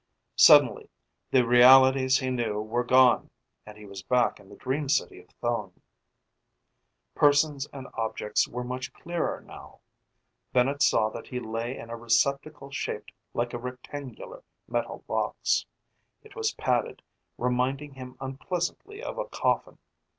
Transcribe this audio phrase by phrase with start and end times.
[0.37, 0.89] Suddenly
[1.29, 3.29] the realities he knew were gone
[3.67, 5.79] and he was back in the dream city of Thone.
[7.13, 9.79] Persons and objects were much clearer now.
[10.53, 15.67] Bennett saw that he lay in a receptacle shaped like a rectangular metal box.
[16.23, 17.03] It was padded,
[17.37, 19.77] reminding him unpleasantly of a coffin.